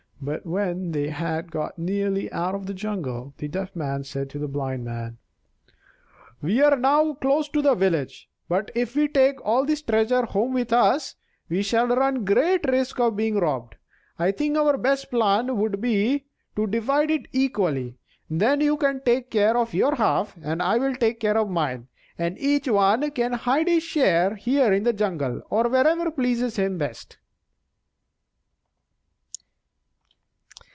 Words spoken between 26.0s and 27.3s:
pleases him best."